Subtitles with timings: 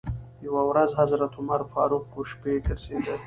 [0.45, 3.15] یوه ورځ حضرت عمر فاروق و شپې ګرځېده.